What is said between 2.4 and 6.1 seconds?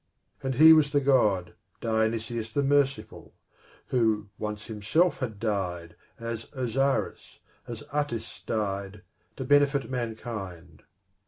the merciful, who once himself had died,